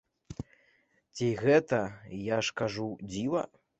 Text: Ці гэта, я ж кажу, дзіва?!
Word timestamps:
Ці 1.19 1.27
гэта, 1.43 1.79
я 2.21 2.37
ж 2.49 2.59
кажу, 2.63 2.87
дзіва?! 3.13 3.45